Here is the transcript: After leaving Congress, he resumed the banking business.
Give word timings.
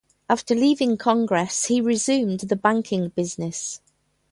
After 0.27 0.55
leaving 0.55 0.97
Congress, 0.97 1.65
he 1.65 1.79
resumed 1.79 2.39
the 2.39 2.55
banking 2.55 3.09
business. 3.09 3.81